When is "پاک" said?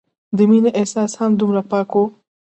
1.71-1.89